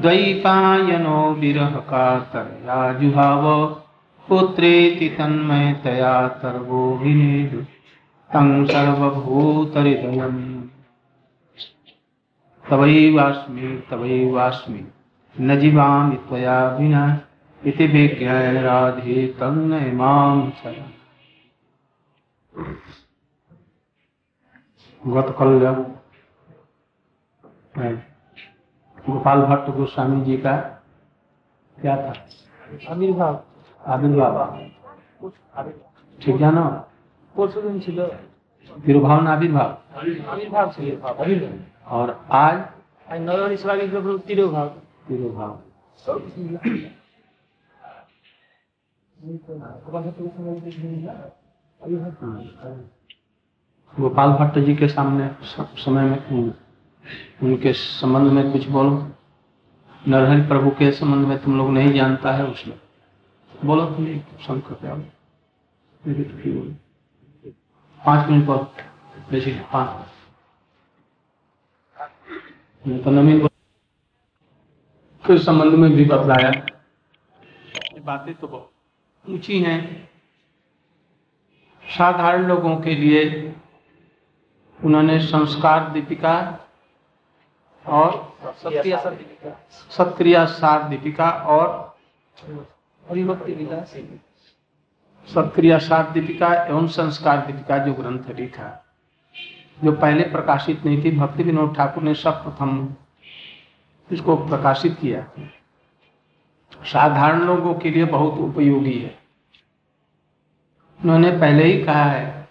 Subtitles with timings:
[0.00, 2.92] द्वैपायनो विरहकातर्या
[4.28, 7.64] पुत्रेति तन्मयतया सर्वोभिनेषु
[8.32, 10.68] तं सर्वभूतहृदयम्।
[12.70, 14.86] तवैवास्मि तवैवास्मि।
[15.40, 17.20] न जीवामि त्वया विना।
[17.66, 20.90] इति विज्ञाय राधे तन्मय माँ इमां
[25.06, 26.00] गतकल जब
[29.10, 30.84] गोपाल भट्ट गोस्वामी जी का
[31.80, 32.26] क्या था?
[32.90, 33.44] आविर्भाव
[36.19, 36.65] ठीक है ना
[37.35, 37.99] পরশু দিন ছিল
[38.69, 39.69] तिरुभाव ना आविर्भाव
[40.31, 41.53] আবির্ভাব ছিল আবির্ভাব
[41.91, 42.07] और
[42.39, 42.57] आज
[43.07, 43.89] আর নরহরি স্বাভাবিক
[44.27, 44.67] তিরোভাব
[45.07, 45.51] तिरुभाव
[53.93, 58.93] गोपाल भट्ट जी के सामने स- समय में उन- उनके संबंध में कुछ बोलो
[60.01, 62.77] नरहरि प्रभु के संबंध में तुम लोग नहीं जानता है उसमें
[63.64, 63.86] बोलो
[64.88, 65.02] आओ।
[66.04, 66.36] मेरे तो
[68.30, 68.66] मिनट बाद
[69.30, 69.64] बेची तो
[75.38, 76.50] संबंध में भी बतलाया।
[78.04, 78.70] बातें तो बहुत
[79.24, 80.08] ऊँची हैं।
[81.82, 83.54] साधारण लोगों के लिए
[84.84, 86.58] उन्होंने संस्कार दीपिका
[87.86, 88.36] और
[89.90, 91.96] सत्क्रिया सार दीपिका और
[93.10, 93.94] अभिभक्ति विलास
[95.28, 98.68] सत्क्रिया सात दीपिका एवं संस्कार दीपिका जो ग्रंथ लिखा
[99.84, 102.94] जो पहले प्रकाशित नहीं थी, भक्ति विनोद ठाकुर ने सब प्रथम
[104.10, 105.26] इसको प्रकाशित किया।
[106.84, 109.18] साधारण लोगों के लिए बहुत उपयोगी है।
[111.00, 112.48] उन्होंने पहले ही कहा है,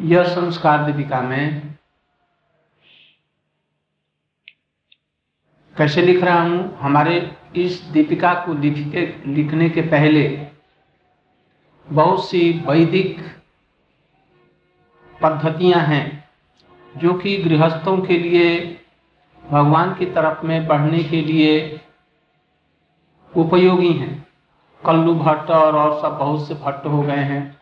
[0.00, 1.74] यह संस्कार दीपिका में
[5.76, 6.78] कैसे लिख रहा हूँ?
[6.78, 7.20] हमारे
[7.56, 10.46] इस दीपिका को लिखे लिखने के पहले
[11.88, 13.20] बहुत सी वैदिक
[15.22, 16.30] पद्धतियाँ हैं,
[16.96, 18.78] जो कि गृहस्थों के लिए,
[19.50, 21.80] भगवान की तरफ़ में बढ़ने के लिए
[23.36, 24.28] उपयोगी हैं।
[24.86, 27.60] कल्लू भट्ट और और सब बहुत से भट्ट हो गए हैं।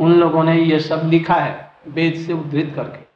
[0.00, 3.06] उन लोगों ने ये सब लिखा है, वेद से उद्धृत करके।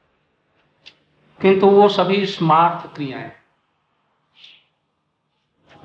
[1.42, 3.39] किंतु वो सभी स्मार्थ क्रियाएँ।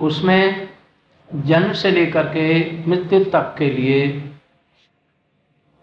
[0.02, 0.70] उसमें
[1.36, 4.32] जन्म से लेकर के मृत्यु तक के लिए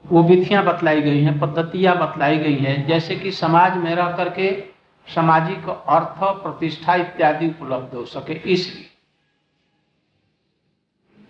[0.06, 4.64] वो विधियाँ बतलाई गई हैं, पद्धतियाँ बतलाई गई हैं, जैसे कि समाज में रह करके
[5.06, 8.90] सामाजिक अर्थ, प्रतिष्ठा इत्यादि उपलब्ध हो सके इसलिए।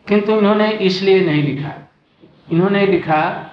[0.08, 1.90] किंतु इन्होंने इसलिए नहीं लिखा।
[2.52, 3.50] इन्होंने लिखा,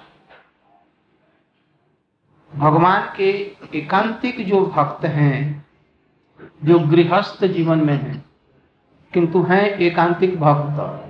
[2.55, 3.29] भगवान के
[3.75, 5.65] एकांतिक जो भक्त हैं,
[6.63, 8.28] जो गृहस्थ जीवन में हैं
[9.13, 11.07] किंतु हैं एकांतिक भक्त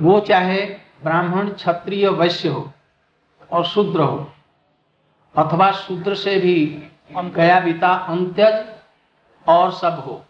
[0.00, 0.60] वो चाहे
[1.04, 2.70] ब्राह्मण, क्षत्रिय, वैश्य हो
[3.50, 4.32] और शूद्र हो,
[5.34, 6.56] अथवा शूद्र से भी
[7.16, 8.64] गया बीता, अंत्यज
[9.46, 10.24] और सब हो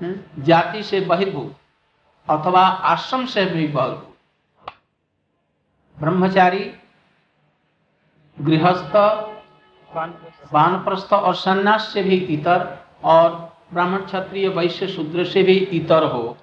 [0.00, 0.42] हम्म?
[0.42, 1.56] जाति से बहिर्भूत
[2.28, 4.08] अथवा आश्रम से भी बहिर्भूत
[5.98, 6.70] ब्रह्मचारी,
[8.38, 8.96] गृहस्थ,
[10.52, 16.36] वानप्रस्थ और सन्यास से भी इतर और ब्राह्मण क्षत्रिय वैश्य, शूद्र से भी इतर हो,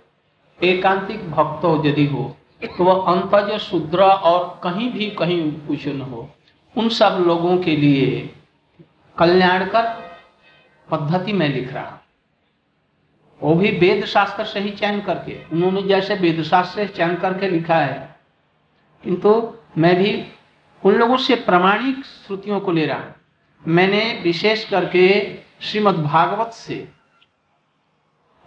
[0.60, 2.36] एकांतिक भक्त हो यदि हो
[2.68, 6.28] तो वह अंतज, शूद्र और कहीं भी कहीं कुछ न हो।
[6.76, 8.30] उन सब लोगों के लिए
[9.18, 9.88] कल्याणकर
[10.88, 11.96] पद्धति में लिख रहा
[13.42, 17.50] वो भी वेद शास्त्र से ही चयन करके, उन्होंने जैसे वेद शास्त्र से चयन करके
[17.50, 18.18] लिखा है,
[19.04, 19.32] किंतु
[19.78, 20.12] मैं भी
[20.84, 23.16] उन लोगों से प्रमाणिक श्रुतियों को ले रहा
[23.64, 25.08] मैंने विशेष करके
[25.62, 26.88] श्रीमद् भागवत से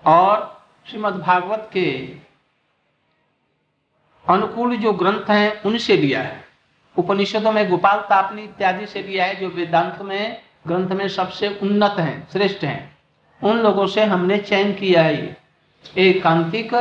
[0.05, 1.91] और श्रीमद् भागवत के
[4.25, 6.45] अनुकूल जो ग्रंथ हैं, उनसे लिया है।
[6.97, 11.97] उपनिषदों में गोपाल तापनी इत्यादि से लिया है, जो वेदांत में, ग्रंथ में सबसे उन्नत
[11.99, 12.99] हैं, श्रेष्ठ हैं।
[13.43, 15.37] उन लोगों से हमने चयन किया है
[15.99, 16.75] एकांतिक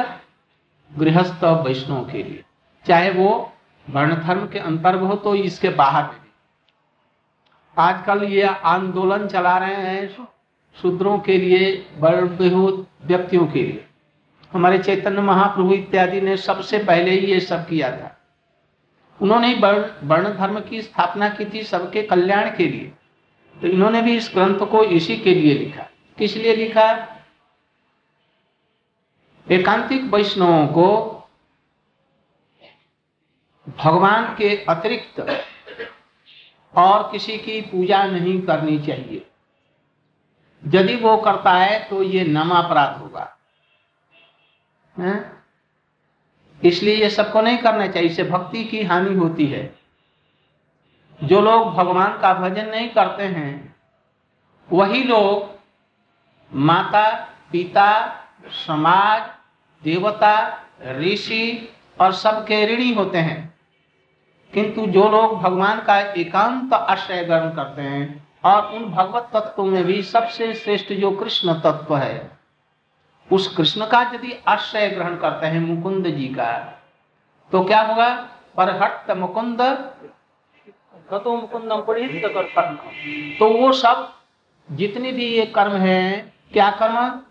[0.92, 2.44] गृहस्थ वैष्णव के लिए।
[2.86, 3.54] चाहे वो
[3.86, 6.32] वर्ण धर्म के अंतर्गत हो तो इसके बाहर में भी।
[7.78, 10.08] आजकल ये आंदोलन चला रहे हैं
[10.78, 12.22] शूद्रों के लिए बड़े
[13.08, 13.86] व्यक्तियों के लिए।
[14.52, 18.18] हमारे चैतन्य महाप्रभु इत्यादि ने सबसे पहले ही ये सब किया था।
[19.20, 19.54] उन्होंने
[20.04, 22.92] वर्ण धर्म की स्थापना की थी सबके कल्याण के लिए।
[23.56, 25.88] तो इन्होंने भी इस ग्रंथ को इसी के लिए लिखा।
[26.18, 27.18] किस लिए लिखा?
[29.48, 30.88] एकांतिक वैष्णवों को
[33.78, 35.20] भगवान के अतिरिक्त
[36.74, 39.26] और किसी की पूजा नहीं करनी चाहिए।
[40.68, 43.38] यदि वो करता है तो ये नम अपराध होगा।
[45.00, 45.44] है?
[46.64, 49.76] इसलिए ये सबको नहीं करना चाहिए, इससे भक्ति की हानि होती है।
[51.24, 53.76] जो लोग भगवान का भजन नहीं करते हैं,
[54.72, 55.60] वही लोग
[56.54, 57.16] माता,
[57.52, 58.18] पिता,
[58.68, 59.22] समाज,
[59.84, 63.60] देवता, ऋषि और सबके ऋणी होते हैं।
[64.54, 69.84] किंतु जो लोग भगवान का एकांत आश्रय ग्रहण करते हैं और उन भगवत तत्वों में
[69.84, 72.32] भी सबसे श्रेष्ठ जो कृष्ण तत्व है
[73.32, 76.80] उस कृष्ण का यदि आश्रय ग्रहण करते हैं मुकुंद जी का
[77.52, 78.30] तो क्या होगा?
[79.16, 79.62] मुकुंद।
[81.14, 82.72] गतो मुकुंदम परिहित करता
[83.40, 84.14] तो वो सब
[84.72, 87.22] जितने भी ये कर्म हैं क्या कर्म?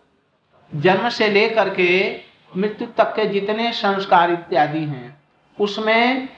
[0.74, 2.20] जन्म से लेकर के
[2.56, 5.22] मृत्यु तक के जितने संस्कार इत्यादि हैं
[5.60, 6.28] उसमें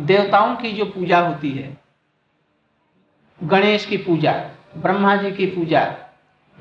[0.00, 1.81] देवताओं की जो पूजा होती है
[3.42, 4.32] गणेश की पूजा,
[4.76, 5.96] ब्रह्मा जी की पूजा,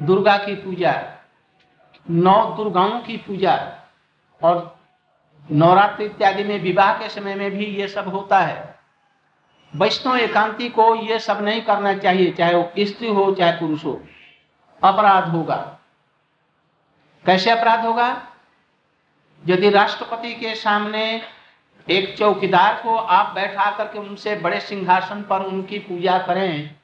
[0.01, 1.03] दुर्गा की पूजा,
[2.09, 3.79] नौ दुर्गाओं की पूजा
[4.43, 4.79] और
[5.51, 8.79] नवरात्र इत्यादि में, विवाह के समय में भी ये सब होता है।
[9.75, 14.03] वैष्णव एकांति को ये सब नहीं करना चाहिए, चाहे वो स्त्री हो, चाहे पुरुष हो।
[14.83, 15.79] अपराध होगा।
[17.25, 18.27] कैसे अपराध होगा?
[19.47, 21.21] यदि राष्ट्रपति के सामने
[21.89, 26.75] एक चौकीदार को आप बैठा करके उनसे बड़े सिंहासन पर उनकी पूजा करें।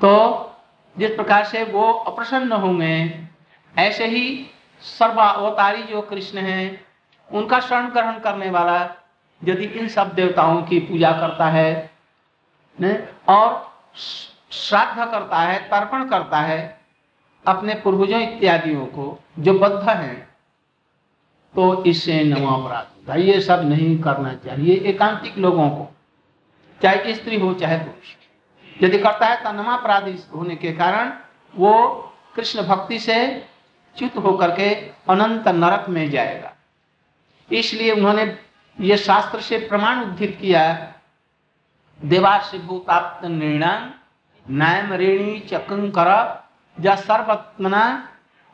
[0.00, 0.54] तो
[0.96, 3.28] जिस प्रकार से वो अप्रसन्न होंगे
[3.74, 4.50] ऐसे ही
[4.82, 6.86] सर्वावतारी जो कृष्ण हैं
[7.28, 8.78] उनका शरण ग्रहण करने वाला
[9.42, 11.90] यदि इन सब देवताओं की पूजा करता है
[12.78, 12.92] ने,
[13.28, 16.80] और श्राद्ध करता है तर्पण करता है
[17.44, 20.27] अपने पूर्वजों इत्यादियों को जो बद्ध हैं
[21.54, 25.88] तो इससे नवा अपराध होता है। ये सब नहीं करना चाहिए एकांतिक लोगों को
[26.80, 31.12] चाहे स्त्री हो चाहे पुरुष। यदि करता है तो नमापराध होने के कारण
[31.54, 31.72] वो
[32.36, 33.16] कृष्ण भक्ति से
[33.96, 34.68] च्युत होकर के
[35.10, 36.52] अनंत नरक में जाएगा।
[37.48, 38.24] इसलिए उन्होंने
[38.78, 40.62] ये शास्त्र से प्रमाण उद्धित किया
[42.00, 43.90] देवाश्री भूताप्त निर्णाम
[44.46, 46.10] नायम रेणी चकंकर
[46.76, 47.82] जा सर्वत्मना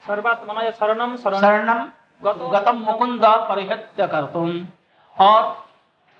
[0.02, 1.84] सर्वात्मना शरणम शरणम
[2.26, 4.66] गतम मुकुंद परिहत्य करतुम।
[5.16, 5.64] और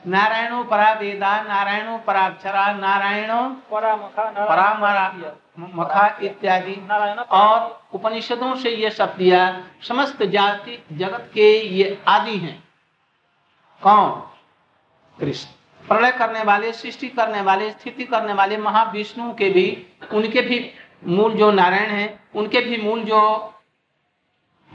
[0.07, 3.41] नारायणो परा वेदा नारायणो पराक्षरा नारायणो
[3.71, 5.07] परामरा
[5.59, 6.75] मखा इत्यादि।
[7.31, 12.63] और उपनिषदों से ये सब दिया समस्त जाति जगत के ये आदि हैं।
[13.83, 14.11] कौन?
[15.19, 15.51] कृष्ण।
[15.89, 19.67] प्रलय करने वाले सृष्टि करने वाले स्थिति करने वाले महाविष्णु के भी
[20.13, 20.71] उनके भी
[21.07, 23.54] मूल जो नारायण हैं उनके भी मूल जो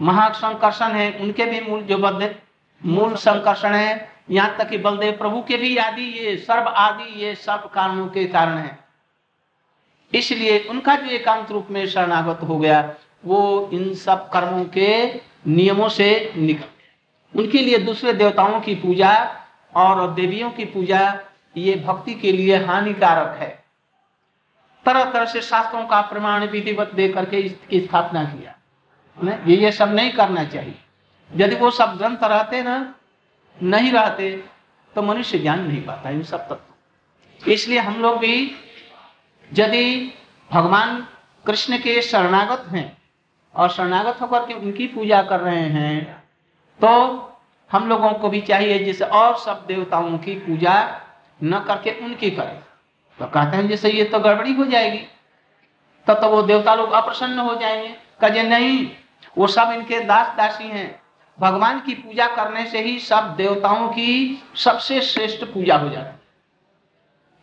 [0.01, 2.35] महासंकर्षण है, उनके भी मूल जो बद्ध
[2.81, 7.35] मूल संकर्षण है। यहाँ तक कि बलदेव प्रभु के भी आदि, ये सर्व आदि, ये
[7.35, 8.79] सब कारणों के कारण है।
[10.13, 15.07] इसलिए उनका जो एकांत रूप में शरणागत हो गया, वो इन सब कर्मों के
[15.47, 19.11] नियमों से निकल उनके लिए दूसरे देवताओं की पूजा
[19.75, 21.19] और देवियों की पूजा,
[21.57, 23.49] ये भक्ति के लिए हानिकारक है।
[24.85, 28.55] तरह तरह से शास्त्रों का प्रमाण विधिवत दे करके इसकी स्थापना किया।
[29.23, 30.75] ये ये सब नहीं करना चाहिए।
[31.35, 32.95] यदि वो सब ग्रंथ रहते ना
[33.63, 34.43] नहीं रहते
[34.95, 38.55] तो मनुष्य ज्ञान नहीं पाता इन सब तत्व इसलिए हम लोग भी
[39.53, 40.13] यदि
[40.51, 41.07] भगवान
[41.45, 42.97] कृष्ण के शरणागत हैं
[43.55, 46.23] और शरणागत होकर के उनकी पूजा कर रहे हैं
[46.79, 46.89] तो
[47.71, 51.01] हम लोगों को भी चाहिए जैसे और सब देवताओं की पूजा
[51.43, 52.59] न करके उनकी करें।
[53.19, 54.97] तो कहते हैं जैसे ये तो गड़बड़ी हो जाएगी
[56.07, 57.89] तब तो, तो वो देवता लोग अप्रसन्न हो जाएँगे।
[58.21, 58.91] कहे नहीं
[59.39, 61.01] वो सब इनके दास दासी हैं।
[61.39, 66.19] भगवान की पूजा करने से ही सब देवताओं की सबसे श्रेष्ठ पूजा हो जाती है।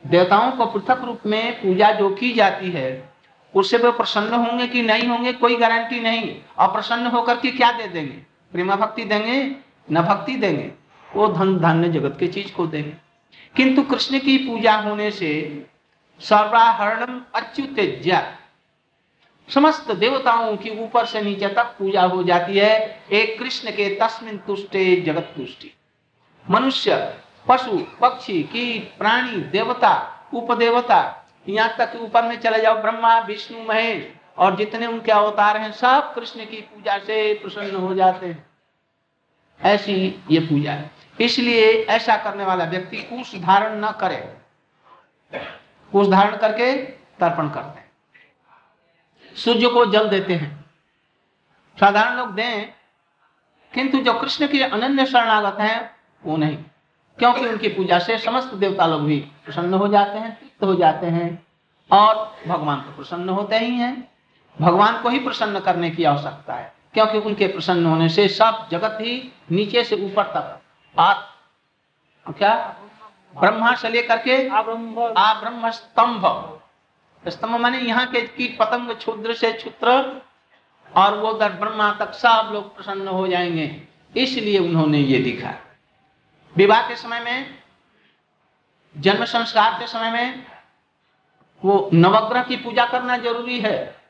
[0.07, 3.09] देवताओं को पृथक रूप में पूजा जो की जाती है,
[3.55, 7.73] उससे वो प्रसन्न होंगे कि नहीं होंगे, कोई गारंटी नहीं। और प्रसन्न होकर के क्या
[7.73, 8.17] दे देंगे?
[8.53, 9.57] प्रेमा भक्ति देंगे,
[9.93, 10.73] न भक्ति देंगे,
[11.17, 12.93] वो धन धान्य जगत की चीज़ को देंगे।
[13.57, 15.67] किंतु कृष्ण की पूजा होने से
[16.21, 18.36] सर्वाहरणम अच्युतेज्या
[19.55, 24.39] समस्त देवताओं की ऊपर से नीचे तक पूजा हो जाती है। एक कृष्ण के तस्मिन
[24.39, 25.75] तुष्टे जगत तुष्टि।
[26.51, 27.15] मनुष्य,
[27.49, 34.13] पशु, पक्षी, कीट, प्राणी, देवता, उपदेवता, यहाँ तक ऊपर में चले जाओ ब्रह्मा, विष्णु, महेश,
[34.39, 38.47] और जितने उनके अवतार हैं, सब कृष्ण की पूजा से प्रसन्न हो जाते हैं।
[39.63, 44.37] ऐसी ये पूजा है। इसलिए ऐसा करने वाला व्यक्ति कुश धारण न करे।
[45.93, 46.77] कुश धारण करके
[47.21, 47.86] तर्पण करते हैं।
[49.37, 50.65] सूर्य को जल देते हैं।
[51.79, 52.73] साधारण लोग दें
[53.73, 55.91] किंतु जो कृष्ण के अनन्य शरणागत हैं
[56.25, 56.57] वो नहीं।
[57.19, 61.07] क्योंकि उनकी पूजा से समस्त देवता लोग भी प्रसन्न हो जाते हैं तृप्त हो जाते
[61.07, 61.47] हैं
[61.91, 64.13] और भगवान तो प्रसन्न होते ही हैं।
[64.57, 68.99] भगवान को ही प्रसन्न करने की आवश्यकता है क्योंकि उनके प्रसन्न होने से सब जगत
[69.01, 70.61] ही नीचे से ऊपर तक
[70.99, 71.13] आ
[72.29, 72.55] क्या?
[73.37, 76.25] ब्रह्मा से लेकर के आ ब्रह्म आ ब्रह्म स्तंभ
[77.29, 80.23] स्तंभ माने यहाँ के कीट पतंग क्षुद्र से क्षुद्र
[80.97, 85.55] और वो ब्रह्मा तक सब लोग प्रसन्न हो जाएँगे। इसलिए उन्होंने ये लिखा।
[86.57, 87.63] विवाह के समय में,
[88.99, 90.47] जन्म संस्कार के समय में,
[91.65, 94.01] वो नवग्रह की पूजा करना ज़रूरी है।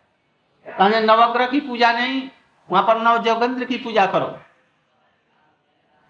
[0.69, 2.31] कहेंगे नवग्रह की पूजा नहीं,
[2.71, 4.41] वहाँ पर नव जोगेंद्र की पूजा करो।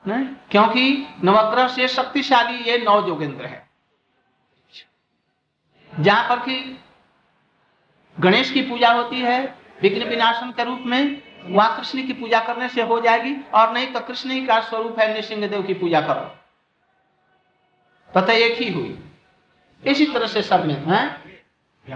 [0.06, 0.26] नहीं?
[0.50, 3.70] क्योंकि नवग्रह से शक्तिशाली ये नव जोगेंद्र है।
[6.00, 6.82] जहाँ पर कि
[8.20, 9.38] गणेश की पूजा होती है
[9.82, 13.86] विघ्न विनाशन के रूप में वहाँ कृष्ण की पूजा करने से हो जाएगी और नहीं
[13.86, 16.24] तो कृष्ण ही का स्वरूप है नृसिंह देव की पूजा करो।
[18.10, 18.98] तथा एक ही हुई।
[19.82, 21.06] इसी तरह से सब में है?
[21.86, 21.94] तो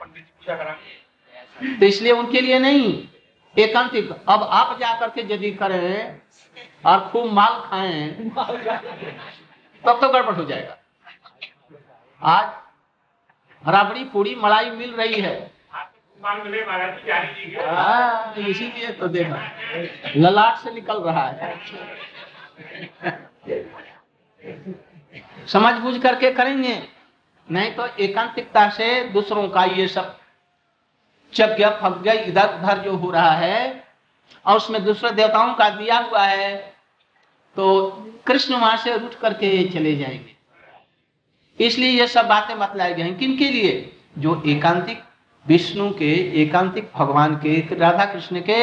[0.00, 3.08] पंडित जी पूजा कराएँगे। तो इसलिए उनके लिए नहीं।
[3.56, 6.20] एकांतिक अब आप जाकर के यदि करें
[6.86, 8.08] और खूब माल खाएँ।
[9.84, 10.76] तब तो गड़बड़ हो जाएगा।
[12.22, 12.46] आज
[13.68, 15.34] राबड़ी पूरी मलाई मिल रही है।
[17.66, 19.40] हाँ, इसीलिए तो देखा।
[20.16, 21.54] ललाट से निकल रहा है।
[25.46, 26.82] समझ बूझ करके करेंगे।
[27.48, 30.18] नहीं तो एकांतिकता से दूसरों का ये सब
[31.32, 33.84] यज्ञ फज्ञ इधर उधर जो हो रहा है
[34.46, 36.56] और उसमें दूसरे देवताओं का दिया हुआ है
[37.56, 37.88] तो
[38.26, 40.35] कृष्ण वहाँ से रूठ करके चले जाएँगे।
[41.58, 43.92] इसलिए ये सब बातें बतलाई गई हैं। किन के लिए?
[44.18, 45.02] जो एकांतिक
[45.46, 48.58] विष्णु के, एकांतिक भगवान के, राधा कृष्ण के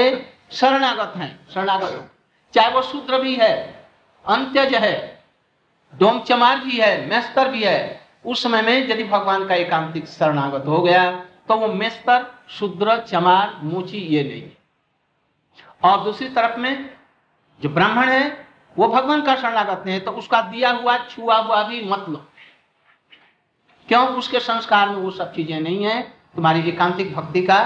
[0.51, 2.09] शरणागत हैं, शरणागत
[2.53, 3.53] चाहे वो शूद्र भी है,
[4.25, 5.23] अंत्यज है
[5.93, 10.67] डोम चमार भी है, मेस्तर भी है, उस समय में यदि भगवान का एकांतिक शरणागत
[10.67, 11.11] हो गया
[11.47, 14.43] तो वो मेस्तर, शूद्र, चमार, मूची, ये नहीं
[15.83, 16.89] और दूसरी तरफ़ में
[17.59, 18.45] जो ब्राह्मण है,
[18.75, 22.25] वो भगवान का शरणागत नहीं है तो उसका दिया हुआ, छुआ हुआ भी मत लो।
[23.89, 26.01] क्यों उसके संस्कार में वो सब चीज़ें नहीं है?
[26.35, 27.59] तुम्हारी एकांतिक भक्ति का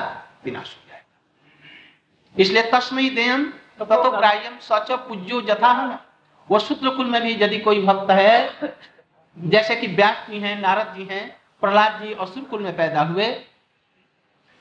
[0.46, 3.44] विनाश हो जाएगा। इसलिए तस्मय देयम
[3.80, 6.00] ततो ग्राह्यम सच पूज्यो जथा है।
[6.50, 8.72] वो शूद्र कुल में भी यदि कोई भक्त है
[9.38, 11.26] जैसे कि व्यास जी हैं नारद जी हैं
[11.62, 13.28] प्रहलाद जी असुर कुल में पैदा हुए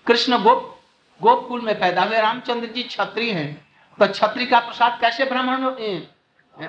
[0.06, 0.72] कृष्ण गोप
[1.20, 3.50] गोप कुल में पैदा हुए रामचंद्र जी छत्री हैं
[3.98, 5.64] तो छत्री का प्रसाद कैसे ब्राह्मण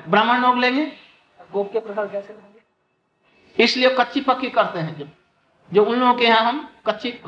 [0.08, 0.86] ब्राह्मण लोग लेंगे?
[1.52, 2.34] गोप के प्रसाद कैसे?
[3.60, 5.08] इसलिए कच्ची पक्की करते हैं जो
[5.74, 7.22] जो उन लोगों के यहाँ हम कच्ची,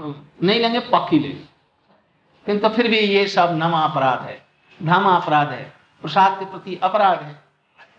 [0.43, 1.48] नहीं लेंगे, पक्की लेंगे
[2.45, 4.45] किंतु फिर भी ये सब नमा अपराध है
[4.83, 7.43] धामा अपराध है, प्रसाद के प्रति अपराध है।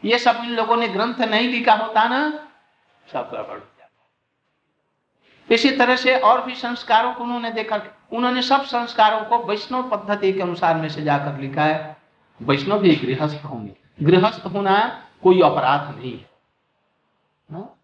[0.04, 2.48] ये सब इन लोगों ने ग्रंथ नहीं लिखा होता ना,
[3.12, 3.58] सब गड़बड़
[5.48, 7.80] इसी तरह से और भी संस्कारों को उन्होंने देखा।
[8.12, 11.96] उन्होंने सब संस्कारों को वैष्णव पद्धति के अनुसार में से जाकर लिखा है।
[12.42, 16.30] वैष्णव भी गृहस्थ होंगे। गृहस्थ होना कोई अपराध नहीं है।
[17.52, 17.79] ना?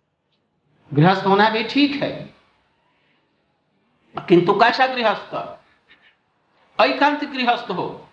[0.95, 2.35] गृहस्थ होना भी ठीक है।
[4.29, 5.59] किंतु कैसा गृहस्थ?
[6.81, 8.09] एकांत गृहस्थ हो।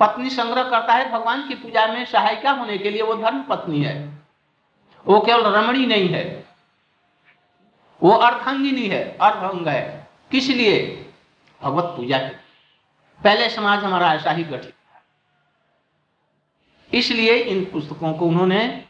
[0.00, 3.82] पत्नी संग्रह करता है भगवान की पूजा में सहायिका होने के लिए वो धर्म पत्नी
[3.84, 4.18] है।
[5.06, 6.46] वो केवल रमणी नहीं है।
[8.02, 11.10] वो अर्धांगिनी है, अर्धंग है। किस लिए?
[11.62, 12.34] भगवत पूजा के
[13.22, 15.02] पहले समाज हमारा ऐसा ही गठित था।
[16.94, 18.84] इसलिए इन पुस्तकों को उन्होंने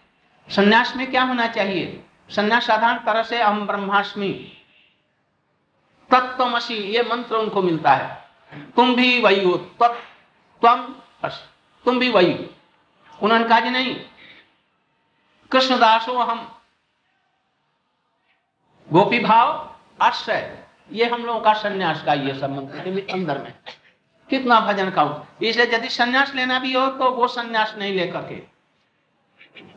[0.49, 2.05] संन्यास में क्या होना चाहिए?
[2.33, 4.33] संन्यास साधारण तरह से हम ब्रह्मास्मि।
[6.11, 8.21] तत्वमसी ये मंत्र उनको मिलता है।
[8.77, 10.01] तुम भी वही हो तत्
[10.63, 11.45] त्वम असि
[11.87, 12.45] तुम भी वही हो
[13.19, 13.95] उन्होंने कहा जी नहीं,
[15.51, 16.41] कृष्णदास हो हम
[18.89, 20.59] गोपी भाव आश्रय,
[20.93, 23.53] ये हम लोगों का सन्यास का ये सब मंत्र अंदर में।
[24.31, 25.03] कितना भजन का
[25.43, 28.43] इसलिए यदि सन्यास लेना भी हो तो वो सन्यास नहीं लेकर के।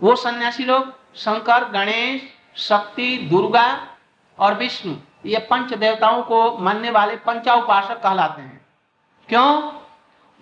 [0.02, 2.22] वो सन्यासी लोग, शंकर, गणेश
[2.56, 3.88] शक्ति, दुर्गा
[4.40, 4.96] और विष्णु,
[5.26, 8.66] ये पंच देवताओं को मानने वाले पंचा उपासक कहलाते हैं।
[9.30, 9.72] क्यों?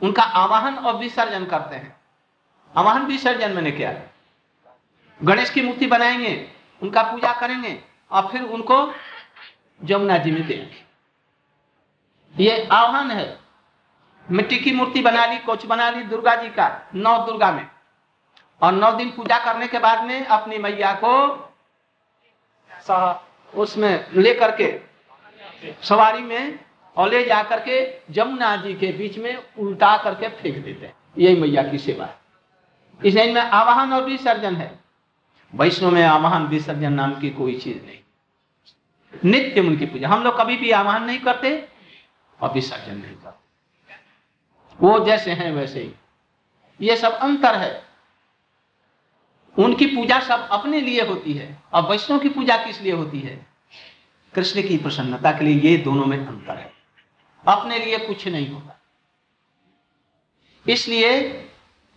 [0.04, 1.98] उनका आवाहन और विसर्जन करते हैं।
[2.78, 3.94] आवाहन, विसर्जन मैंने क्या।
[5.24, 6.52] गणेश की मूर्ति बनाएँगे,
[6.84, 8.94] उनका पूजा करेंगे और फिर उनको
[9.84, 10.84] जमुना जी में देंगे।
[12.44, 13.40] ये आह्वान है।
[14.32, 17.68] मिट्टी की मूर्ति बना ली कुछ बना ली दुर्गा जी का, नौ दुर्गा में।
[18.62, 21.43] और नौ दिन पूजा करने के बाद में अपनी मैया को
[22.88, 23.26] सहा
[23.56, 24.82] उसमें ले करके
[25.82, 26.60] सवारी में
[26.98, 31.36] और ले जा करके जमुना जी के बीच में उल्टा करके फेंक देते हैं। यही
[31.36, 32.18] मैया की सेवा है।
[33.06, 34.80] इस में आवाहन और विसर्जन है।
[35.56, 38.00] वैष्णव में आवाहन, विसर्जन नाम की कोई चीज़ नहीं।
[39.26, 41.68] नित्य उनकी पूजा। हम लोग कभी भी आवाहन नहीं करते
[42.42, 43.44] और विसर्जन नहीं करते।
[44.80, 45.94] वो जैसे हैं वैसे ही।
[46.82, 47.93] ये सब अंतर है।
[49.58, 53.46] उनकी पूजा सब अपने लिए होती है। और वैष्णव की पूजा किस लिए होती है?
[54.34, 56.72] कृष्ण की प्रसन्नता के लिए ये दोनों में अंतर है।
[57.46, 58.80] अपने लिए कुछ नहीं होता
[60.66, 61.20] इसलिए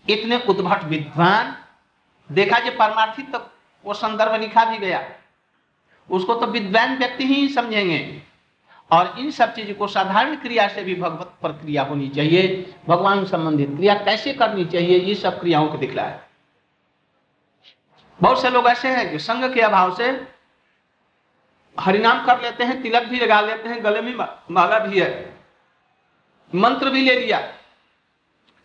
[0.07, 1.57] इतने उद्भट विद्वान,
[2.31, 3.39] देखा जो परमार्थी तो
[3.85, 5.03] वो संदर्भ लिखा भी गया।
[6.11, 8.23] उसको तो विद्वान व्यक्ति ही समझेंगे।
[8.91, 13.77] और इन सब चीज़ों को साधारण क्रिया से भी भगवत प्रक्रिया होनी चाहिए, भगवान संबंधित
[13.77, 16.21] क्रिया कैसे करनी चाहिए, ये सब क्रियाओं को दिखलाया
[18.21, 20.29] बहुत से लोग ऐसे हैं जो संघ के अभाव से
[21.81, 24.15] हरिनाम कर लेते हैं, तिलक भी लगा लेते हैं, गले में
[24.51, 25.41] माला भी है।
[26.55, 27.41] मंत्र भी ले लिया।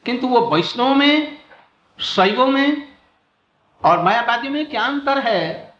[0.05, 1.37] किंतु वो वैष्णव में,
[1.99, 2.97] शैवों में
[3.83, 5.73] और मायावादी में क्या अंतर है,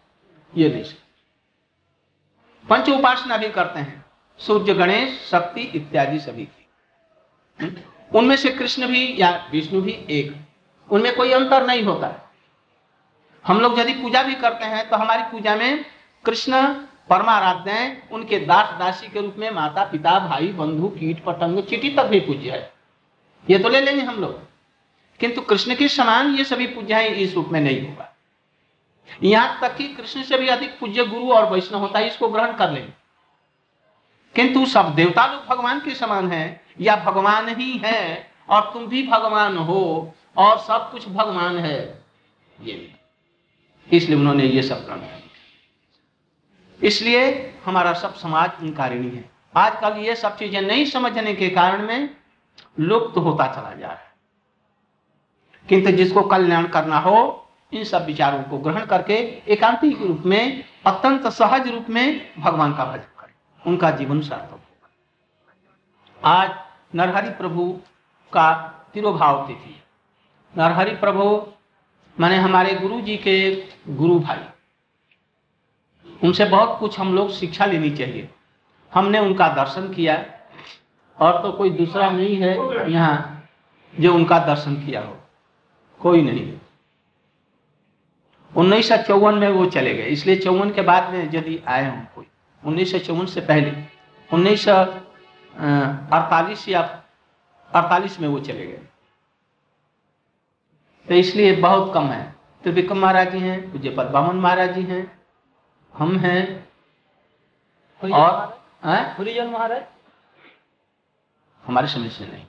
[0.57, 0.83] ये नहीं
[2.69, 4.05] पंच उपासना भी करते हैं।
[4.37, 6.69] सूर्य गणेश, शक्ति इत्यादि सभी की?
[8.15, 10.47] उनमें से कृष्ण भी या विष्णु भी एक।
[10.91, 12.30] उनमें कोई अंतर नहीं होता। है
[13.47, 15.85] हम लोग यदि पूजा भी करते हैं तो हमारी पूजा में
[16.25, 16.67] कृष्ण
[17.09, 21.89] परमाराध्य हैं, उनके दास दासी के रूप में माता, पिता, भाई, बंधु, कीट, पतंग, चिटी
[21.89, 22.73] तक भी पूज्य है।
[23.49, 24.39] ये तो ले लेंगे हम लोग।
[25.19, 28.15] किंतु कृष्ण के समान ये सभी पूजाएँ इस रूप में नहीं होगा।
[29.23, 32.53] यहाँ तक कि कृष्ण से भी अधिक पूज्य गुरु और वैष्णव होता है, इसको ग्रहण
[32.53, 32.91] कर लेंगे।
[34.35, 39.07] किंतु सब देवता लोग भगवान के समान है, या भगवान ही है, और तुम भी
[39.07, 42.03] भगवान हो, और सब कुछ भगवान है।
[42.63, 43.00] ये।
[43.91, 45.19] इसलिए उन्होंने ये सब किया।
[46.83, 52.09] इसलिए हमारा सब समाज इनकारिणी है। आजकल ये सब चीज़ें नहीं समझने के कारण में
[52.79, 54.11] लुप्त तो होता चला जा रहा है।
[55.69, 59.13] किंतु जिसको कल्याण करना हो, इन सब विचारों को ग्रहण करके
[59.47, 63.33] एकांतिक रूप में, अत्यंत सहज रूप में भगवान का भजन करें।
[63.67, 66.51] उनका जीवन सार्थक होगा। आज
[66.95, 67.79] नरहरि प्रभु
[68.33, 68.53] का
[68.93, 69.83] तिरुभाव तिथि।
[70.57, 71.23] नरहरि प्रभु
[72.19, 73.35] माने हमारे गुरु जी के
[73.89, 74.39] गुरु भाई।
[76.23, 78.29] उनसे बहुत कुछ हम लोग शिक्षा लेनी चाहिए।
[78.93, 80.25] हमने उनका दर्शन किया।
[81.19, 82.51] और तो कोई दूसरा नहीं है
[82.91, 83.47] यहाँ
[83.99, 85.17] जो उनका दर्शन किया हो।
[85.99, 86.53] कोई नहीं
[88.57, 92.01] उन्नीस सौ चौवन में वो चले गए। इसलिए चौवन के बाद में यदि आए हों
[92.15, 92.25] कोई।
[92.65, 93.71] उन्नीस सौ चौवन से पहले।
[94.33, 96.81] उन्नीस सौ अड़तालीस या
[97.71, 98.81] अड़तालीस में वो चले गए।
[101.11, 105.01] तो इसलिए बहुत कम है। त्रिविक्रम महाराज जी हैं पूज्य पदबामन महाराज जी हैं
[105.93, 106.43] हम हैं
[108.03, 109.83] और हरिजन महाराज?
[111.63, 112.45] हमारे समय से नहीं।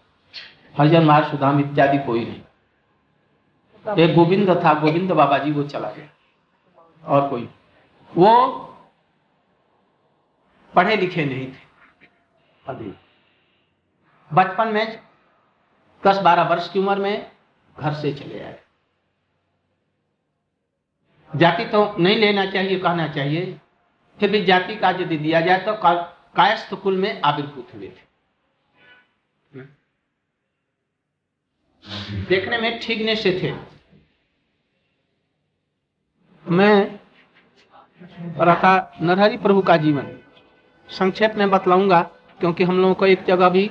[0.79, 6.09] हरिजन महाराज सुधाम इत्यादि कोई नहीं। एक गोविंद था गोविंद बाबा जी वो चला गया।
[7.05, 7.49] और कोई
[8.13, 8.33] वो
[10.75, 11.67] पढ़े लिखे नहीं थे।
[12.67, 12.95] अभी।
[14.31, 15.03] बचपन में
[16.03, 17.32] दस बारह वर्ष की उम्र में
[17.77, 18.59] घर से चले आए।
[21.31, 23.59] जाति तो नहीं लेना चाहिए, कहना चाहिए।
[24.19, 25.73] फिर भी जाति का यदि दिया जाए तो
[26.37, 28.11] कायस्थ कुल में आविर्भूत हुए थे।
[32.29, 33.53] देखने में ठीकने से थे।
[36.45, 36.99] मैं
[38.41, 40.07] रखा नरहरि प्रभु का जीवन।
[40.89, 42.01] संक्षेप में बतलाऊँगा,
[42.41, 43.71] क्योंकि हम लोगों को एक जगह भी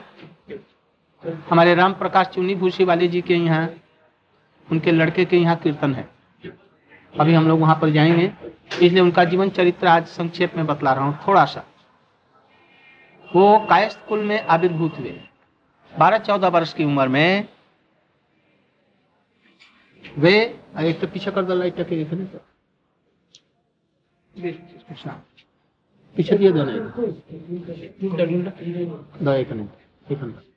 [1.50, 3.68] हमारे राम प्रकाश चुनी भूसी वाले जी के यहाँ
[4.72, 6.08] उनके लड़के के यहाँ कीर्तन है।
[7.14, 8.32] अभी हम लोग वहाँ पर जाएँगे।
[8.82, 11.64] इसलिए उनका जीवन चरित्र आज संक्षेप में बतला रहा हूँ थोड़ा सा
[13.28, 15.12] वो कायस्थ कुल में आविर्भूत हुए।
[15.92, 17.48] बारह चौदह वर्ष की उम्र में
[20.04, 20.34] वे
[20.82, 22.40] एक तो पीछे कर दो लाइट के देखने तो।
[26.16, 26.80] पीछे दिए दो नहीं
[29.22, 29.68] दो एक नहीं
[30.08, 30.51] एक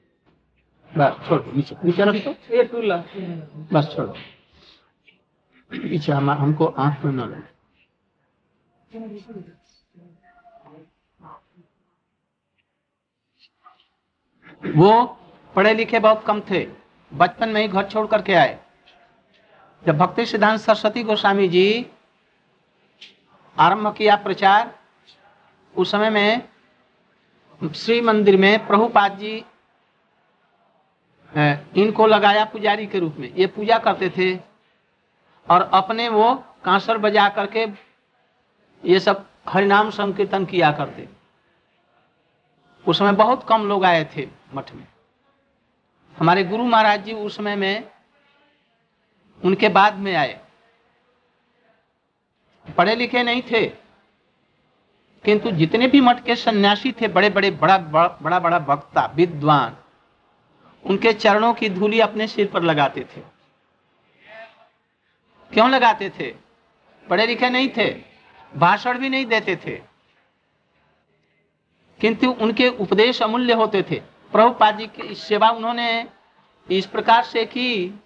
[0.97, 2.33] बस छोड़ नीचे नीचे रख दो।
[3.73, 4.13] बस छोड़ो
[5.71, 7.53] पीछे हम हमको आँख में न लगे।
[14.73, 14.91] वो
[15.55, 16.67] पढ़े लिखे बहुत कम थे।
[17.13, 18.59] बचपन में ही घर छोड़ करके आए।
[19.83, 21.65] जब भक्ति सिद्धांत सरस्वती गोस्वामी जी
[23.57, 24.75] आरंभ किया प्रचार
[25.75, 26.49] उस समय में
[27.75, 29.45] श्री मंदिर में प्रभुपाद जी
[31.35, 34.35] इनको लगाया पुजारी के रूप में। ये पूजा करते थे
[35.49, 37.67] और अपने वो कांसर बजा करके
[38.83, 41.09] ये सब हरिनाम संकीर्तन किया करते।
[42.85, 44.87] उस समय बहुत कम लोग आए थे मठ में।
[46.17, 47.91] हमारे गुरु महाराज जी उस समय में
[49.43, 50.41] उनके बाद में आए।
[52.67, 53.65] पढ़े लिखे नहीं थे,
[55.25, 59.77] किंतु जितने भी मठ के सन्यासी थे बड़े बड़े, बड़ा बड़ा बड़ा वक्ता विद्वान।
[60.85, 63.21] उनके चरणों की धूली अपने सिर पर लगाते थे।
[65.53, 66.35] क्यों लगाते थे?
[67.11, 68.03] पढ़े लिखे नहीं थे
[68.57, 69.83] भाषण भी नहीं देते थे।
[72.01, 76.07] किंतु उनके उपदेश अमूल्य होते थे। प्रभुपाद जी की सेवा उन्होंने
[76.71, 78.01] इस प्रकार से की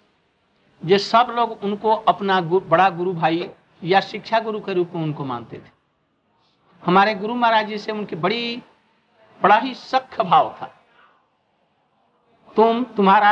[0.85, 3.49] जो सब लोग उनको अपना गु, बड़ा गुरु भाई
[3.83, 5.79] या शिक्षा गुरु के रूप में उनको मानते थे।
[6.85, 8.61] हमारे गुरु महाराज जी से उनकी बड़ी
[9.41, 10.78] बड़ा ही सख्त भाव था।
[12.55, 13.31] तुम तुम्हारा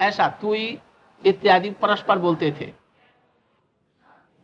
[0.00, 2.72] ऐसा तू इत्यादि परस्पर बोलते थे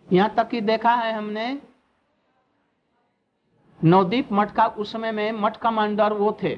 [0.08, 1.60] यहाँ तक कि देखा है हमने,
[3.80, 6.54] नवदीप मठ का उस समय में मठ कमांडर वो थे,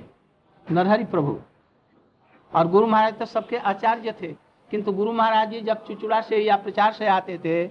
[0.66, 1.38] नरहरि प्रभु
[2.52, 4.32] और गुरु महाराज तो सबके आचार्य थे,
[4.70, 7.66] किंतु गुरु महाराज जी जब चुचुड़ा से या प्रचार से आते थे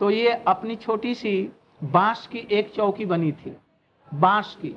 [0.00, 1.52] तो ये अपनी छोटी सी
[1.84, 3.56] बाँस की एक चौकी बनी थी,
[4.12, 4.76] बाँस की,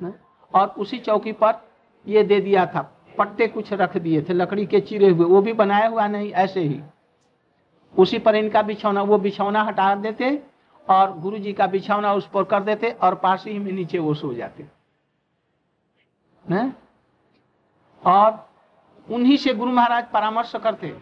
[0.00, 0.12] न?
[0.52, 1.62] और उसी चौकी पर
[2.06, 5.52] ये दे दिया था पट्टे कुछ रख दिए थे, लकड़ी के चिरे हुए, वो भी
[5.52, 6.82] बनाया हुआ नहीं, ऐसे ही।
[7.98, 10.42] उसी पर इनका बिछौना, वो बिछौना हटा देते
[10.90, 14.14] और गुरु जी का बिछौना उस पर कर देते और पास ही में नीचे वो
[14.14, 14.66] सो जाते।
[16.50, 16.72] न?
[18.06, 18.50] और
[19.10, 20.98] उन्हीं से गुरु महाराज परामर्श करते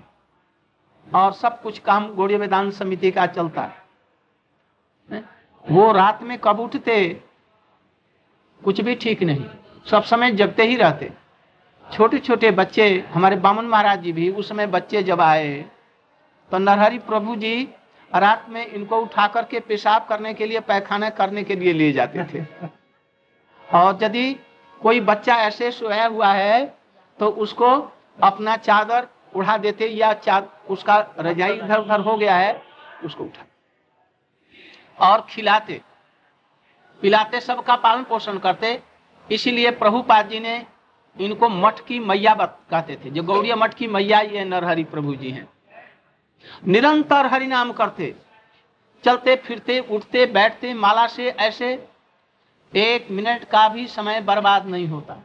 [1.14, 3.72] और सब कुछ काम गौड़ी वेदांत समिति का चलता।
[5.12, 5.24] है?
[5.70, 7.24] वो रात में कब उठते?
[8.64, 9.44] कुछ भी ठीक नहीं।
[9.86, 11.21] सब समय जगते ही रहते।
[11.92, 15.50] छोटे छोटे बच्चे हमारे बामन महाराज जी भी उस समय बच्चे जब आए
[16.50, 17.68] तो नरहरि प्रभु जी
[18.12, 22.24] रात में इनको उठा करके पेशाब करने के लिए पैखाना करने के लिए ले जाते
[22.24, 22.44] थे।
[23.74, 24.32] और यदि
[24.80, 26.64] कोई बच्चा ऐसे सोया हुआ है
[27.18, 27.70] तो उसको
[28.22, 32.62] अपना चादर उड़ा देते या चाद उसका रजाई इधर उधर हो गया है
[33.04, 33.46] उसको उठा।
[35.10, 35.80] और खिलाते।
[37.02, 38.80] पिलाते सबका पालन पोषण करते।
[39.28, 40.64] इसीलिए प्रभुपाद जी ने
[41.16, 45.30] इनको मठ की मैया कहते थे। जो गौड़िया मठ की मैया ये नरहरि प्रभु जी
[45.30, 45.48] हैं।
[46.66, 48.14] निरंतर हरि नाम करते,
[49.04, 51.72] चलते, फिरते, उठते, बैठते, माला से ऐसे
[52.72, 55.16] एक मिनट का भी समय बर्बाद नहीं होता।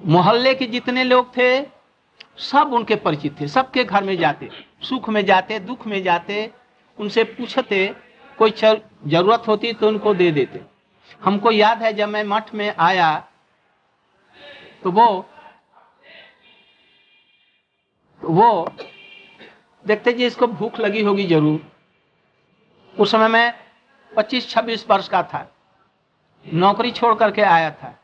[0.00, 1.62] मोहल्ले के जितने लोग थे,
[2.40, 4.48] सब उनके परिचित थे, सबके घर में जाते,
[4.82, 6.50] सुख में जाते, दुख में जाते,
[6.98, 7.86] उनसे पूछते,
[8.38, 10.60] कोई ज़रूरत होती तो उनको दे देते।
[11.22, 13.16] हमको याद है जब मैं मठ में आया
[14.82, 15.26] तो वो
[18.22, 18.68] तो वो,
[19.84, 21.60] देखते जी, इसको भूख लगी होगी ज़रूर।
[22.94, 23.54] उस समय मैं
[24.12, 25.46] 25-26 वर्ष का था।
[26.46, 27.94] नौकरी छोड़ करके आया था।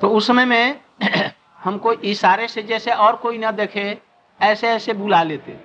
[0.00, 0.80] तो उस समय में
[1.58, 3.98] हमको इशारे से जैसे और कोई ना देखे,
[4.40, 5.58] ऐसे ऐसे बुला लेते।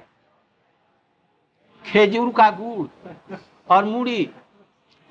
[1.85, 3.35] खेजूर का गुड़
[3.69, 4.29] और मूड़ी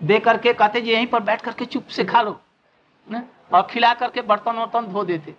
[0.04, 2.40] दे करके कहते जी यहीं पर बैठ करके चुप से खा लो।
[3.10, 3.22] न?
[3.54, 5.34] और खिला करके बर्तन वर्तन धो देते।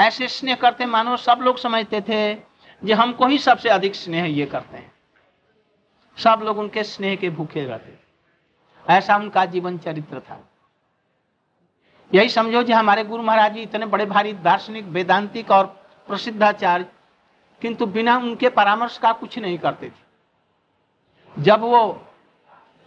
[0.00, 4.46] ऐसे स्नेह करते मानो सब लोग समझते थे कि हमको ही सबसे अधिक स्नेह ये
[4.46, 4.92] करते हैं।
[6.18, 7.98] सब लोग उनके स्नेह के भूखे रहते
[8.86, 10.40] ऐसा उनका जीवन चरित्र था।
[12.14, 15.66] यही समझो कि हमारे गुरु महाराज जी इतने बड़े भारी दार्शनिक, वेदांतिक और
[16.06, 16.86] प्रसिद्धाचार्य,
[17.60, 22.04] किंतु बिना उनके परामर्श का कुछ नहीं करते थे। जब वो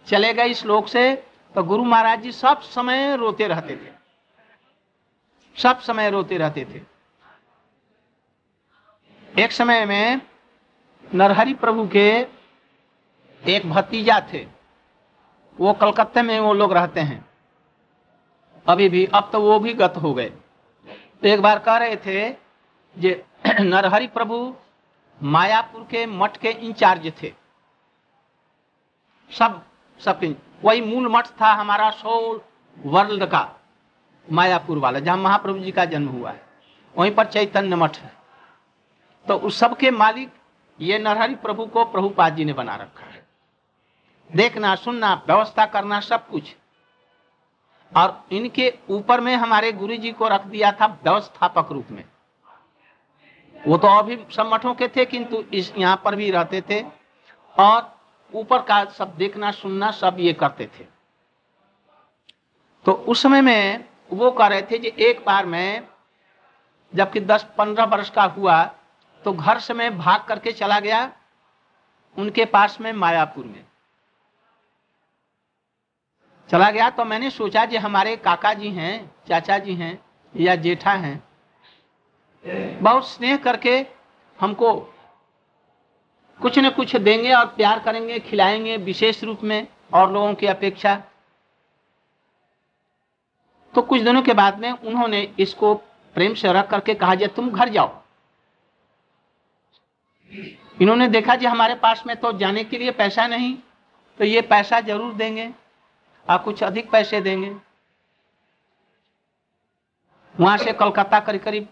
[0.06, 3.92] चले गए इस लोक से तो गुरु महाराज जी सब समय रोते रहते थे।
[5.62, 6.80] सब समय रोते रहते थे।
[9.42, 10.20] एक समय में
[11.14, 12.26] नरहरि प्रभु के
[13.46, 14.46] एक भतीजा थे।
[15.60, 17.30] वो कलकत्ते में वो लोग रहते हैं।
[18.66, 20.30] अभी भी, अब तो वो भी गत हो गए।
[21.22, 22.36] तो एक बार कह रहे थे
[22.98, 23.24] जे
[23.60, 24.56] नरहरि प्रभु
[25.22, 27.34] मायापुर के मठ के इंचार्ज थे।
[29.30, 29.66] सब
[30.04, 30.34] सबके
[30.64, 32.40] वही मूल मठ था हमारा सोल
[32.78, 33.60] वर्ल्ड का,
[34.32, 36.42] मायापुर वाला, जहाँ महाप्रभु जी का जन्म हुआ है।
[36.98, 38.12] वहीं पर चैतन्य मठ है।
[39.28, 40.30] तो उस सबके मालिक
[40.80, 43.26] ये नरहरि प्रभु को प्रभुपाद जी ने बना रखा है।
[44.34, 46.56] देखना, सुनना, व्यवस्था करना, सब कुछ।
[47.96, 52.04] और इनके ऊपर में हमारे गुरु जी को रख दिया था व्यवस्थापक रूप में।
[53.66, 56.82] वो तो अभी सब मठों के थे, किंतु इस यहाँ पर भी रहते थे।
[57.58, 57.91] और
[58.34, 60.84] ऊपर का सब देखना, सुनना, सब ये करते थे।
[62.84, 65.82] तो उस समय में वो कह रहे थे कि एक बार मैं,
[66.92, 68.62] जबकि 10-15 वर्ष का हुआ
[69.24, 71.12] तो घर से मैं भाग करके चला गया,
[72.16, 73.64] उनके पास में मायापुर में।
[76.50, 79.98] चला गया तो मैंने सोचा कि हमारे काका जी हैं, चाचा जी हैं
[80.34, 81.22] या जेठा हैं।
[82.82, 83.74] बहुत स्नेह करके
[84.38, 84.91] हमको
[86.42, 90.94] कुछ न कुछ देंगे और प्यार करेंगे, खिलाएँगे विशेष रूप में और लोगों की अपेक्षा।
[93.74, 95.74] तो कुछ दिनों के बाद में उन्होंने इसको
[96.14, 98.00] प्रेम से रख करके कहा जे तुम घर जाओ।
[100.80, 103.54] इन्होंने देखा, जी, हमारे पास में तो जाने के लिए पैसा नहीं
[104.20, 105.50] तो ये पैसा ज़रूर देंगे
[106.26, 107.54] आप कुछ अधिक पैसे देंगे।
[110.34, 111.68] वहाँ से कोलकाता करीब करीब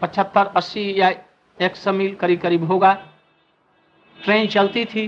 [0.00, 1.10] पचहत्तर, अस्सी या
[1.58, 2.92] एक सौ मील करीब करीब होगा।
[4.26, 5.06] ट्रेन चलती थी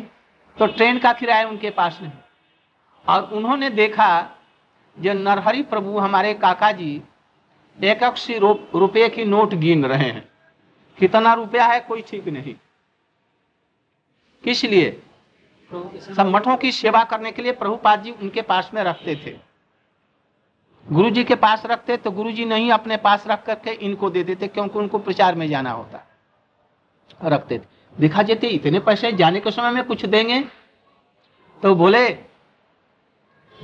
[0.56, 2.12] तो ट्रेन का किराया उनके पास नहीं।
[3.06, 4.08] और उन्होंने देखा
[4.96, 6.90] जो नरहरी प्रभु हमारे काका जी
[7.78, 10.28] एक अस्सी रुपये की नोट गिन रहे हैं।
[10.98, 12.54] कितना रुपया है कोई ठीक नहीं।
[14.44, 14.90] किस लिए?
[15.70, 19.36] सब मठों की सेवा करने के लिए प्रभुपाद जी उनके पास में रखते थे।
[20.86, 24.22] गुरु जी के पास रखते तो गुरु जी नहीं अपने पास रख करके इनको दे
[24.24, 26.04] देते, क्योंकि उनको प्रचार में जाना होता।
[27.24, 30.40] रखते थे। दिखा देते, इतने पैसे जाने के समय में कुछ देंगे?
[31.62, 32.08] तो बोले,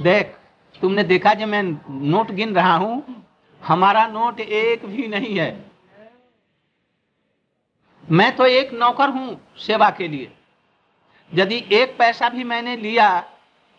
[0.02, 0.36] देख,
[0.80, 1.62] तुमने देखा जब मैं
[2.10, 3.26] नोट गिन रहा हूँ,
[3.64, 5.70] हमारा नोट एक भी नहीं है।
[8.10, 10.32] मैं तो एक नौकर हूँ सेवा के लिए।
[11.34, 13.20] यदि एक पैसा भी मैंने लिया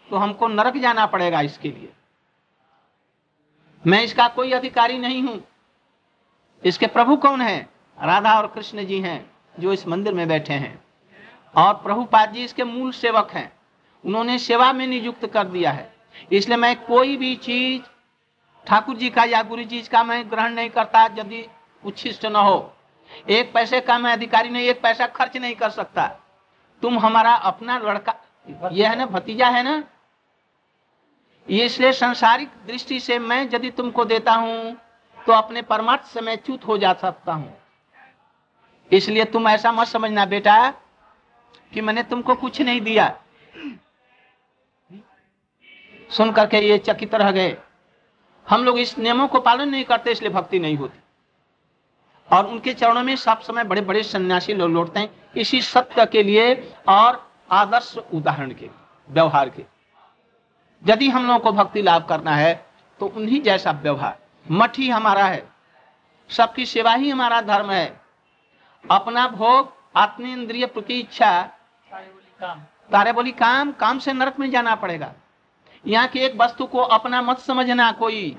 [0.10, 1.90] तो हमको नरक जाना पड़ेगा इसके लिए।
[3.88, 5.44] मैं इसका कोई अधिकारी नहीं हूँ।
[6.64, 7.70] इसके प्रभु कौन है?
[7.98, 10.84] राधा और कृष्ण जी हैं। जो इस मंदिर में बैठे हैं।
[11.56, 13.52] और प्रभुपाद जी इसके मूल सेवक हैं।
[14.04, 15.94] उन्होंने सेवा में नियुक्त कर दिया है।
[16.32, 17.82] इसलिए मैं कोई भी चीज़,
[18.68, 21.46] ठाकुर जी का या गुरु जी का मैं ग्रहण नहीं करता, यदि
[21.84, 22.72] उच्छिष्ट न हो।
[23.30, 26.08] एक पैसे का मैं अधिकारी नहीं, एक पैसा खर्च नहीं कर सकता।
[26.82, 28.16] तुम हमारा अपना लड़का,
[28.72, 29.84] यह है ना, भतीजा है ना?
[31.48, 34.76] इसलिए संसारिक दृष्टि से मैं यदि तुमको देता हूँ
[35.18, 37.54] तो अपने परमार्थ से मैं च्युत हो जा सकता हूँ।
[38.92, 40.58] इसलिए तुम ऐसा मत समझना बेटा
[41.74, 43.08] कि मैंने तुमको कुछ नहीं दिया।
[46.10, 47.58] सुन करके ये चकित रह गए।
[48.48, 51.00] हम लोग इस नियमों को पालन नहीं करते, इसलिए भक्ति नहीं होती।
[52.30, 56.24] और उनके चरणों में सब समय बड़े बड़े सन्यासी लोग लौटते हैं। इसी सत्य के
[56.24, 56.54] लिए
[56.88, 58.70] और आदर्श उदाहरण के,
[59.10, 59.66] व्यवहार के।
[60.84, 62.54] यदि हम लोगों को भक्ति लाभ करना है
[63.00, 65.48] तो उन्हीं जैसा व्यवहार। मठ ही हमारा है।
[66.30, 68.05] सबकी सेवा ही हमारा धर्म है।
[68.92, 71.42] अपना भोग आत्म इंद्रिय प्रति इच्छा,
[72.92, 75.14] तारे बोली काम काम से नरक में जाना पड़ेगा।
[75.86, 78.36] यहाँ की एक वस्तु को अपना मत समझना कोई।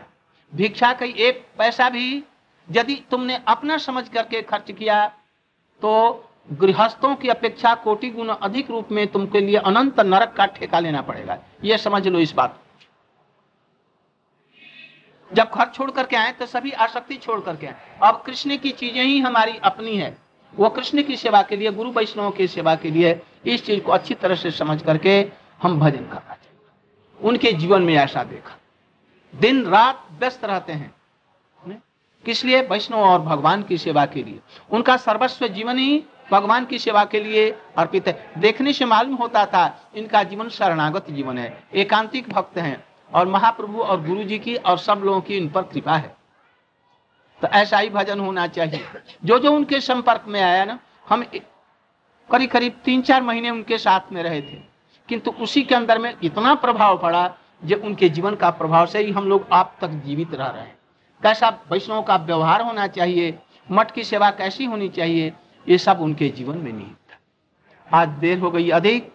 [0.53, 2.23] भिक्षा का एक पैसा भी,
[2.69, 5.07] यदि तुमने अपना समझ करके खर्च किया
[5.83, 5.93] तो
[6.53, 11.01] गृहस्थों की अपेक्षा कोटि गुण अधिक रूप में तुमके लिए अनंत नरक का ठेका लेना
[11.03, 12.61] पड़ेगा। यह समझ लो इस बात।
[15.31, 19.03] जब घर छोड़ करके आए तो सभी आसक्ति छोड़ करके आए। अब कृष्ण की चीज़ें
[19.03, 20.17] ही हमारी अपनी है।
[20.57, 23.93] वो कृष्ण की सेवा के लिए, गुरु वैष्णव की सेवा के लिए इस चीज़ को
[23.93, 25.31] अच्छी तरह से समझ करके
[25.63, 28.57] हम भजन करना चाहिए उनके जीवन में ऐसा देखा।
[29.35, 30.95] दिन रात व्यस्त रहते हैं।
[32.25, 32.63] किस लिए?
[32.63, 34.41] वैष्णव और भगवान की सेवा के लिए।
[34.71, 39.47] उनका सर्वस्व जीवन ही भगवान की सेवा के लिए अर्पित है। देखने से मालूम होता
[39.47, 44.57] था, इनका जीवन शरणागत जीवन है। एकांतिक भक्त हैं और महाप्रभु और गुरु जी की
[44.57, 46.17] और सब लोगों की इन पर कृपा है।
[47.43, 48.85] तो ऐसा ही भजन होना चाहिए।
[49.25, 51.23] जो जो उनके संपर्क में आया ना, हम
[52.33, 54.77] करीब करीब तीन चार महीने उनके साथ में रहे थे।
[55.09, 59.11] किंतु उसी के अंदर में इतना प्रभाव पड़ा जो उनके जीवन का प्रभाव से ही
[59.13, 60.79] हम लोग आप तक जीवित रह रहे हैं।
[61.23, 63.39] कैसा वैष्णव का व्यवहार होना चाहिए,
[63.71, 65.33] मठ की सेवा कैसी होनी चाहिए,
[65.69, 69.13] ये सब उनके जीवन में नहीं था। आज देर हो गई अधिक,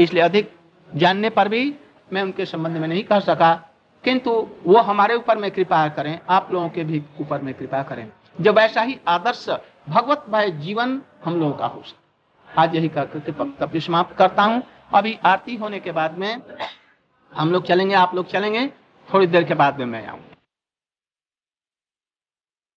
[0.00, 0.56] इसलिए अधिक
[0.94, 1.74] जानने पर भी
[2.12, 3.67] मैं उनके संबंध में नहीं कह सका।
[4.04, 4.30] किंतु
[4.66, 8.06] वो हमारे ऊपर में कृपा करें, आप लोगों के भी ऊपर में कृपा करें।
[8.40, 9.48] जब ऐसा ही आदर्श
[9.88, 14.62] भगवत भय जीवन हम लोगों का हो सके आज यही करके समाप्त करता हूँ।
[14.94, 16.42] अभी आरती होने के बाद में
[17.32, 18.66] हम लोग चलेंगे, आप लोग चलेंगे।
[19.08, 20.27] थोड़ी देर के बाद में मैं आऊँगा।